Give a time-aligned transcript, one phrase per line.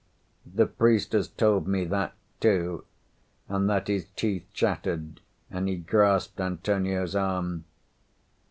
[0.51, 2.85] The priest has told me that, too,
[3.47, 7.65] and that his teeth chattered and he grasped Antonio's arm.